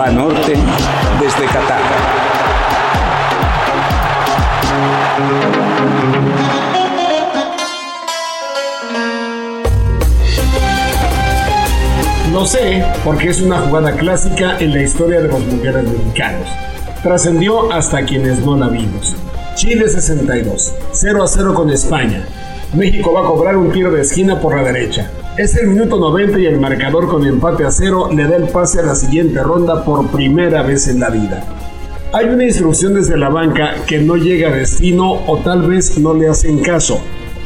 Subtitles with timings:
[0.00, 0.54] Banorte
[1.20, 1.78] desde Qatar.
[12.32, 16.48] Lo sé porque es una jugada clásica en la historia de los mundiales mexicanos.
[17.02, 19.14] Trascendió hasta quienes no la vimos.
[19.60, 22.24] Chile 62, 0 a 0 con España.
[22.72, 25.10] México va a cobrar un tiro de esquina por la derecha.
[25.36, 28.80] Es el minuto 90 y el marcador con empate a cero le da el pase
[28.80, 31.44] a la siguiente ronda por primera vez en la vida.
[32.14, 36.14] Hay una instrucción desde la banca que no llega a destino o tal vez no
[36.14, 36.98] le hacen caso.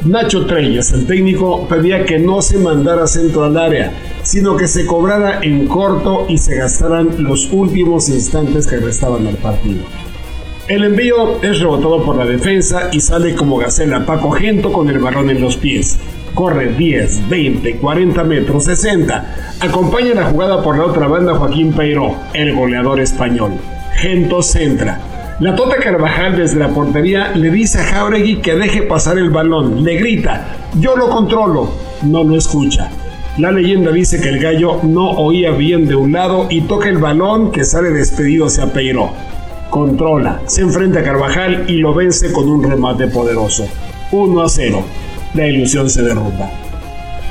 [0.05, 4.87] Nacho Treyes, el técnico, pedía que no se mandara centro al área, sino que se
[4.87, 9.83] cobrara en corto y se gastaran los últimos instantes que restaban al partido.
[10.67, 14.99] El envío es rebotado por la defensa y sale como gacela Paco Gento con el
[14.99, 15.99] balón en los pies.
[16.33, 19.57] Corre 10, 20, 40 metros, 60.
[19.61, 23.53] Acompaña la jugada por la otra banda Joaquín Peiró, el goleador español.
[23.97, 25.37] Gento centra.
[25.39, 29.85] La Tota Carvajal desde la portería le dice a Jauregui que deje pasar el balón.
[29.85, 30.47] Le grita,
[30.81, 31.73] yo lo controlo.
[32.05, 32.89] No lo escucha.
[33.37, 36.97] La leyenda dice que el gallo no oía bien de un lado y toca el
[36.97, 39.11] balón que sale despedido hacia Peiró
[39.75, 43.67] controla, se enfrenta a Carvajal y lo vence con un remate poderoso.
[44.13, 44.85] 1 a 0.
[45.35, 46.49] La ilusión se derrumba.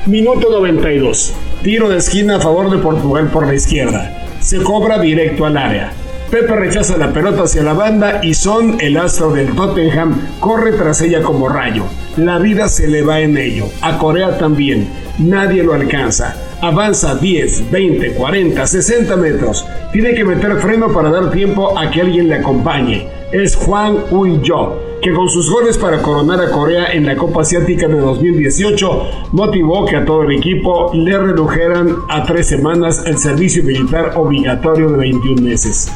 [0.07, 1.33] Minuto 92.
[1.63, 4.25] Tiro de esquina a favor de Portugal por la izquierda.
[4.41, 5.93] Se cobra directo al área.
[6.29, 10.99] Pepe rechaza la pelota hacia la banda y Son, el astro del Tottenham, corre tras
[10.99, 11.85] ella como rayo.
[12.17, 13.67] La vida se le va en ello.
[13.79, 14.89] A Corea también.
[15.17, 16.35] Nadie lo alcanza.
[16.63, 19.67] Avanza 10, 20, 40, 60 metros.
[19.91, 23.05] Tiene que meter freno para dar tiempo a que alguien le acompañe.
[23.33, 27.89] Es Juan Uy-yo, que con sus goles para coronar a Corea en la Copa Asiática
[27.89, 29.01] de 2018
[29.33, 34.89] motivó que a todo el equipo le redujeran a tres semanas el servicio militar obligatorio
[34.89, 35.91] de 21 meses.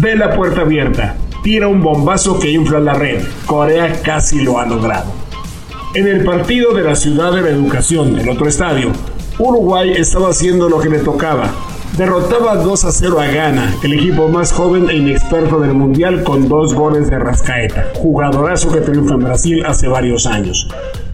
[0.00, 3.22] Ve la puerta abierta, tira un bombazo que infla la red.
[3.46, 5.10] Corea casi lo ha logrado.
[5.94, 8.92] En el partido de la Ciudad de la Educación, el otro estadio,
[9.40, 11.50] Uruguay estaba haciendo lo que le tocaba.
[11.96, 16.46] Derrotaba 2 a 0 a Ghana, el equipo más joven e inexperto del mundial con
[16.46, 20.68] dos goles de Rascaeta, jugadorazo que triunfa en Brasil hace varios años.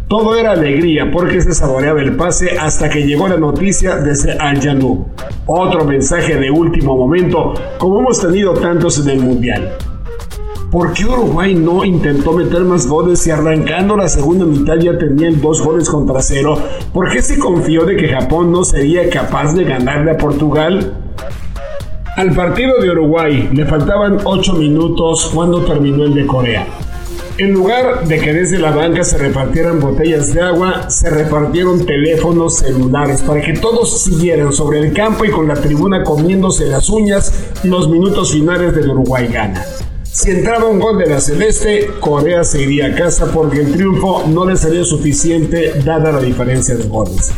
[0.09, 4.59] Todo era alegría porque se saboreaba el pase hasta que llegó la noticia desde Al.
[5.47, 9.77] Otro mensaje de último momento, como hemos tenido tantos en el Mundial.
[10.71, 15.41] ¿Por qué Uruguay no intentó meter más goles y arrancando la segunda mitad ya tenían
[15.41, 16.59] dos goles contra cero?
[16.93, 20.93] ¿Por qué se confió de que Japón no sería capaz de ganarle a Portugal?
[22.17, 26.67] Al partido de Uruguay le faltaban 8 minutos cuando terminó el de Corea.
[27.39, 32.57] En lugar de que desde la banca se repartieran botellas de agua, se repartieron teléfonos
[32.57, 37.51] celulares para que todos siguieran sobre el campo y con la tribuna comiéndose las uñas
[37.63, 39.63] los minutos finales del Uruguay gana.
[40.17, 44.25] Si entraba un gol de la Celeste, Corea se iría a casa porque el triunfo
[44.27, 47.35] no le sería suficiente dada la diferencia de goles.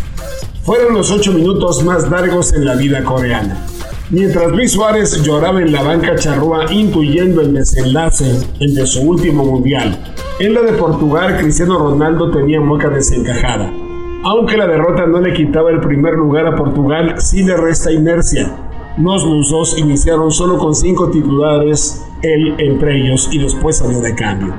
[0.63, 3.67] Fueron los ocho minutos más largos en la vida coreana.
[4.11, 9.45] Mientras Luis Suárez lloraba en la banca charrúa intuyendo el desenlace, el de su último
[9.45, 9.99] mundial,
[10.39, 13.73] en la de Portugal Cristiano Ronaldo tenía mueca desencajada.
[14.23, 18.68] Aunque la derrota no le quitaba el primer lugar a Portugal, sí le resta inercia.
[19.01, 24.53] Los lusos iniciaron solo con cinco titulares él entre ellos y después salió de cambio.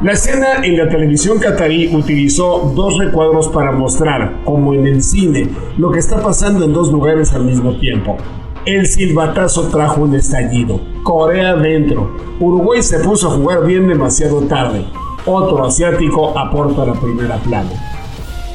[0.00, 5.48] La escena en la televisión catarí utilizó dos recuadros para mostrar, como en el cine,
[5.76, 8.16] lo que está pasando en dos lugares al mismo tiempo.
[8.64, 10.80] El silbatazo trajo un estallido.
[11.02, 12.12] Corea dentro.
[12.38, 14.84] Uruguay se puso a jugar bien demasiado tarde.
[15.26, 17.70] Otro asiático aporta la primera plana.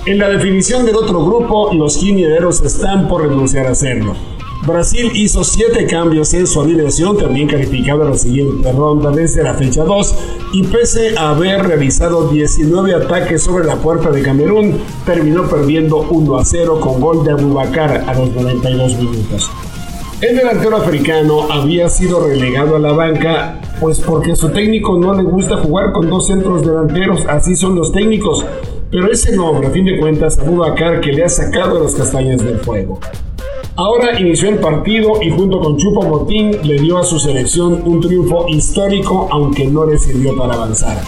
[0.06, 4.16] En la definición del otro grupo, los quinieros están por renunciar a hacerlo.
[4.66, 9.54] Brasil hizo 7 cambios en su alineación, también calificada a la siguiente ronda desde la
[9.54, 10.16] fecha 2,
[10.54, 16.38] y pese a haber realizado 19 ataques sobre la puerta de Camerún, terminó perdiendo 1
[16.38, 19.50] a 0 con gol de Abubakar a los 92 minutos.
[20.20, 25.24] El delantero africano había sido relegado a la banca, pues porque su técnico no le
[25.24, 28.46] gusta jugar con dos centros delanteros, así son los técnicos,
[28.92, 32.60] pero ese nombre, a fin de cuentas, Abubakar que le ha sacado las castañas del
[32.60, 33.00] fuego.
[33.80, 38.02] Ahora inició el partido y junto con Chupo Motín le dio a su selección un
[38.02, 41.02] triunfo histórico aunque no le sirvió para avanzar.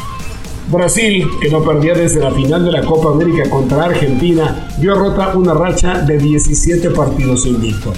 [0.69, 5.33] Brasil, que no perdía desde la final de la Copa América contra Argentina, vio rota
[5.35, 7.91] una racha de 17 partidos invicto.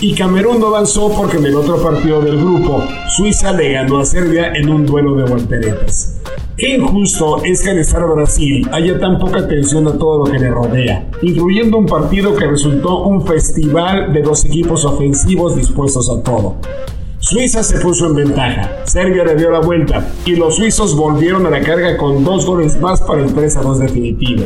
[0.00, 2.84] Y Camerún no avanzó porque en el otro partido del grupo,
[3.16, 6.14] Suiza le ganó a Serbia en un duelo de volteretas.
[6.56, 10.38] Qué injusto es que al estar Brasil haya tan poca atención a todo lo que
[10.38, 16.22] le rodea, incluyendo un partido que resultó un festival de dos equipos ofensivos dispuestos a
[16.22, 16.56] todo.
[17.26, 21.50] Suiza se puso en ventaja, Serbia le dio la vuelta y los suizos volvieron a
[21.50, 24.44] la carga con dos goles más para el 3 a 2 definitivo.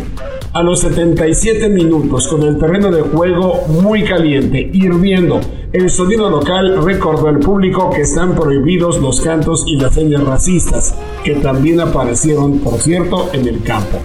[0.53, 5.41] A los 77 minutos, con el terreno de juego muy caliente, hirviendo,
[5.73, 10.95] el sonido local recordó al público que están prohibidos los cantos y las señas racistas,
[11.25, 13.99] que también aparecieron, por cierto, en el campo.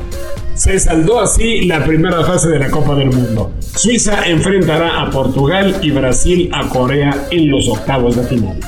[0.55, 3.53] Se saldó así la primera fase de la Copa del Mundo.
[3.75, 8.59] Suiza enfrentará a Portugal y Brasil a Corea en los octavos de final.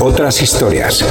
[0.00, 1.04] Otras, historias.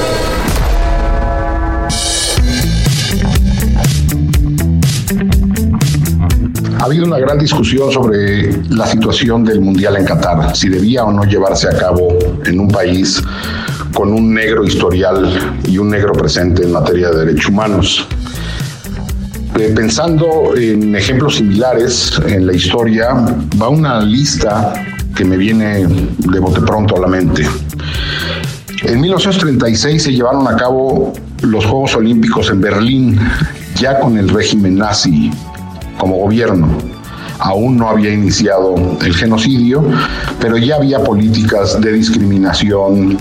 [6.78, 11.12] Ha habido una gran discusión sobre la situación del Mundial en Qatar, si debía o
[11.12, 12.10] no llevarse a cabo
[12.46, 13.24] en un país
[13.94, 18.08] con un negro historial y un negro presente en materia de derechos humanos.
[19.60, 23.10] Eh, pensando en ejemplos similares en la historia,
[23.62, 24.74] va una lista
[25.16, 27.46] que me viene de bote pronto a la mente.
[28.84, 33.20] En 1936 se llevaron a cabo los Juegos Olímpicos en Berlín,
[33.76, 35.32] ya con el régimen nazi
[35.98, 36.68] como gobierno.
[37.42, 39.84] Aún no había iniciado el genocidio,
[40.40, 43.18] pero ya había políticas de discriminación,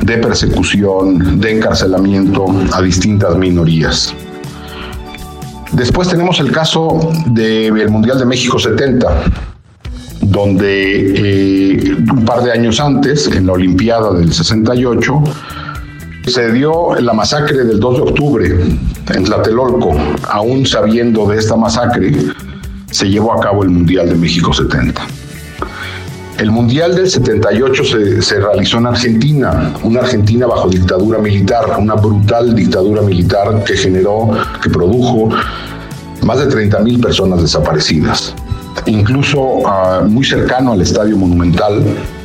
[0.00, 4.14] de persecución, de encarcelamiento a distintas minorías.
[5.72, 9.24] Después tenemos el caso del Mundial de México 70,
[10.20, 15.24] donde eh, un par de años antes, en la Olimpiada del 68,
[16.28, 18.54] se dio la masacre del 2 de octubre
[19.14, 19.96] en Tlatelolco.
[20.28, 22.12] Aún sabiendo de esta masacre,
[22.94, 25.04] se llevó a cabo el Mundial de México 70.
[26.38, 31.94] El Mundial del 78 se, se, realizó en Argentina, una Argentina bajo dictadura militar, una
[31.94, 34.30] brutal dictadura militar que generó,
[34.62, 35.30] que produjo
[36.22, 38.32] más de 30.000 personas desaparecidas.
[38.86, 41.82] Incluso uh, muy cercano al Estadio Monumental,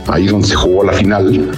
[0.07, 1.51] ahí donde se jugó la final,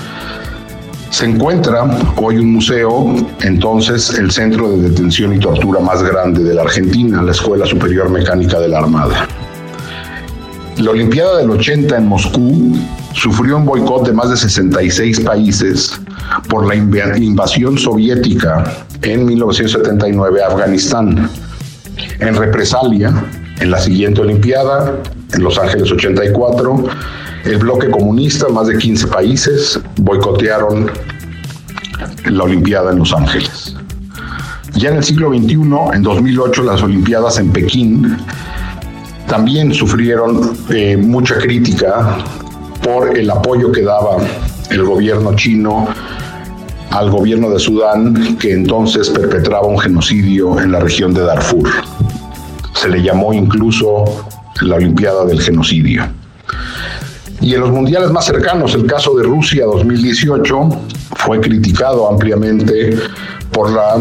[1.22, 1.84] se encuentra
[2.16, 7.22] hoy un museo, entonces el centro de detención y tortura más grande de la Argentina,
[7.22, 9.28] la Escuela Superior Mecánica de la Armada.
[10.78, 12.76] La Olimpiada del 80 en Moscú
[13.14, 16.02] sufrió un boicot de más de 66 países
[16.50, 18.64] por la invasión soviética
[19.04, 21.30] en 1979 a Afganistán.
[22.20, 23.14] En represalia,
[23.60, 24.96] en la siguiente Olimpiada,
[25.36, 26.84] en Los Ángeles 84,
[27.46, 30.92] el bloque comunista, más de 15 países, boicotearon
[32.26, 33.76] la Olimpiada en Los Ángeles.
[34.74, 35.54] Ya en el siglo XXI,
[35.94, 38.18] en 2008, las Olimpiadas en Pekín
[39.28, 42.18] también sufrieron eh, mucha crítica
[42.84, 44.18] por el apoyo que daba
[44.70, 45.88] el gobierno chino
[46.92, 51.70] al gobierno de Sudán, que entonces perpetraba un genocidio en la región de Darfur.
[52.74, 54.26] Se le llamó incluso
[54.62, 56.04] la Olimpiada del Genocidio.
[57.40, 60.70] Y en los mundiales más cercanos, el caso de Rusia 2018
[61.18, 62.98] fue criticado ampliamente
[63.52, 63.96] por la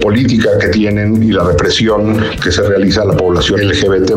[0.00, 4.12] política que tienen y la represión que se realiza a la población LGBT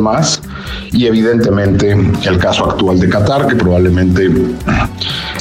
[0.93, 4.31] y evidentemente el caso actual de Qatar, que probablemente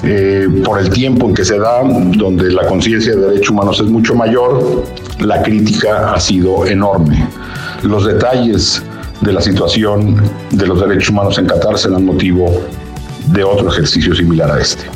[0.03, 3.87] eh, por el tiempo en que se da, donde la conciencia de derechos humanos es
[3.87, 4.85] mucho mayor,
[5.20, 7.29] la crítica ha sido enorme.
[7.82, 8.82] Los detalles
[9.20, 10.20] de la situación
[10.50, 12.62] de los derechos humanos en Qatar serán motivo
[13.28, 14.96] de otro ejercicio similar a este.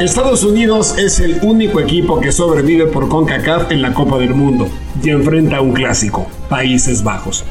[0.00, 4.68] Estados Unidos es el único equipo que sobrevive por CONCACAF en la Copa del Mundo
[5.02, 7.44] y enfrenta a un clásico, Países Bajos.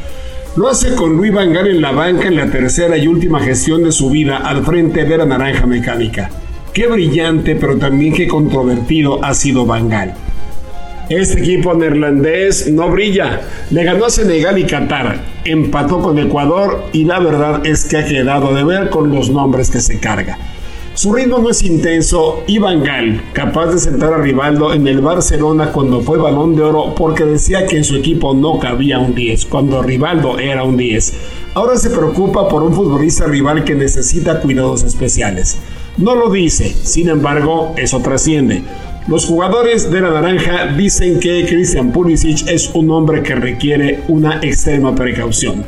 [0.55, 3.83] Lo hace con Luis Van Gaal en la banca en la tercera y última gestión
[3.83, 6.29] de su vida al frente de la Naranja Mecánica.
[6.71, 10.13] Qué brillante, pero también qué controvertido ha sido Van Gaal.
[11.09, 13.41] Este equipo neerlandés no brilla.
[13.71, 18.05] Le ganó a Senegal y Qatar, empató con Ecuador y la verdad es que ha
[18.05, 20.37] quedado de ver con los nombres que se carga.
[20.97, 24.99] Su ritmo no es intenso y Van Gaal, capaz de sentar a Rivaldo en el
[24.99, 29.13] Barcelona cuando fue balón de oro porque decía que en su equipo no cabía un
[29.13, 31.13] 10, cuando Rivaldo era un 10.
[31.53, 35.59] Ahora se preocupa por un futbolista rival que necesita cuidados especiales.
[35.97, 38.63] No lo dice, sin embargo, eso trasciende.
[39.07, 44.39] Los jugadores de la naranja dicen que Christian Pulisic es un hombre que requiere una
[44.41, 45.63] extrema precaución.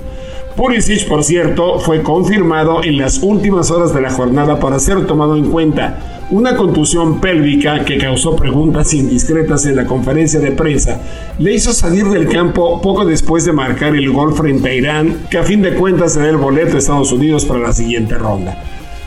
[0.60, 5.38] Pulisic, por cierto, fue confirmado en las últimas horas de la jornada para ser tomado
[5.38, 6.25] en cuenta.
[6.32, 11.00] Una contusión pélvica que causó preguntas indiscretas en la conferencia de prensa
[11.38, 15.38] le hizo salir del campo poco después de marcar el gol frente a Irán, que
[15.38, 18.62] a fin de cuentas será el boleto de Estados Unidos para la siguiente ronda.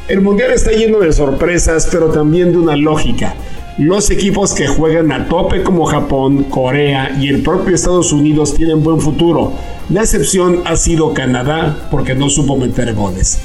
[0.08, 3.34] El mundial está lleno de sorpresas, pero también de una lógica.
[3.78, 8.82] Los equipos que juegan a tope como Japón, Corea y el propio Estados Unidos tienen
[8.82, 9.54] buen futuro.
[9.88, 13.40] La excepción ha sido Canadá porque no supo meter goles.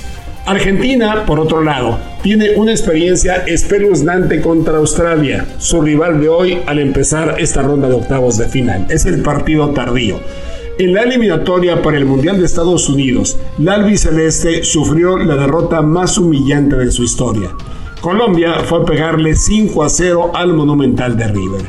[0.46, 6.80] Argentina, por otro lado, tiene una experiencia espeluznante contra Australia, su rival de hoy al
[6.80, 8.86] empezar esta ronda de octavos de final.
[8.90, 10.20] Es el partido tardío.
[10.78, 16.18] En la eliminatoria para el Mundial de Estados Unidos, la albiceleste sufrió la derrota más
[16.18, 17.50] humillante de su historia.
[18.02, 21.62] Colombia fue a pegarle 5 a 0 al Monumental de River.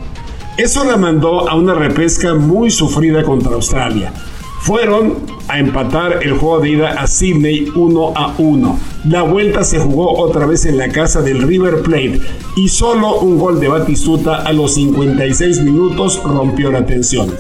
[0.59, 4.13] Eso la mandó a una repesca muy sufrida contra Australia.
[4.61, 5.15] Fueron
[5.49, 8.79] a empatar el juego de ida a Sydney 1 a 1.
[9.07, 12.21] La vuelta se jugó otra vez en la casa del River Plate
[12.57, 17.35] y solo un gol de Batistuta a los 56 minutos rompió la tensión.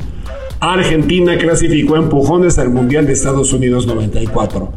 [0.60, 4.72] Argentina clasificó empujones al Mundial de Estados Unidos 94.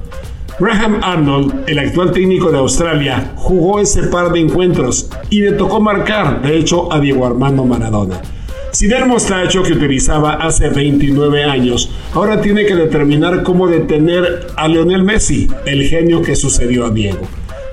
[0.61, 5.81] Graham Arnold, el actual técnico de Australia, jugó ese par de encuentros y le tocó
[5.81, 8.21] marcar, de hecho, a Diego Armando Maradona.
[8.69, 14.67] Sin el mostacho que utilizaba hace 29 años, ahora tiene que determinar cómo detener a
[14.67, 17.21] Lionel Messi, el genio que sucedió a Diego.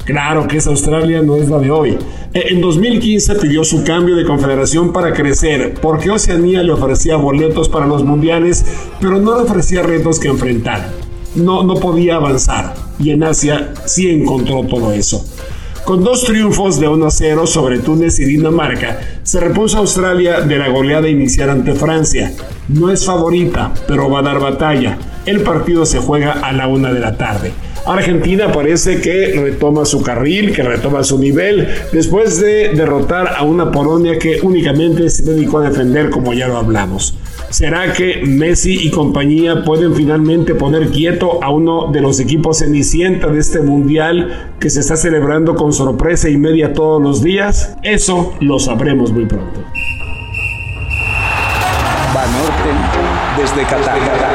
[0.07, 1.99] Claro que esa Australia no es la de hoy.
[2.33, 7.69] E, en 2015 pidió su cambio de confederación para crecer, porque Oceanía le ofrecía boletos
[7.69, 8.65] para los mundiales,
[8.99, 11.08] pero no le ofrecía retos que enfrentar
[11.39, 12.75] no, no podía avanzar.
[12.99, 15.25] Y en Asia sí encontró todo eso.
[15.85, 20.59] Con dos triunfos de 1 a 0 sobre Túnez y Dinamarca, se repuso Australia de
[20.59, 22.31] la goleada inicial ante Francia.
[22.69, 24.99] No es favorita, pero va a dar batalla.
[25.25, 27.53] El partido se juega a la una de la tarde.
[27.89, 33.73] Argentina parece que retoma su carril, que retoma su nivel, después de derrotar a una
[33.73, 37.17] Polonia que únicamente se dedicó a defender como ya lo hablamos.
[37.51, 43.29] ¿Será que Messi y compañía pueden finalmente poner quieto a uno de los equipos cenicienta
[43.29, 47.75] de este mundial que se está celebrando con sorpresa y media todos los días?
[47.83, 49.61] Eso lo sabremos muy pronto.
[52.13, 52.71] Banorte
[53.41, 54.28] desde Qatar.